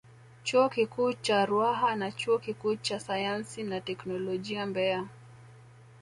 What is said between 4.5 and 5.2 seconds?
Mbeya